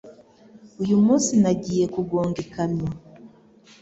[0.83, 2.87] Uyu munsi, nagiye kugonga ikamyo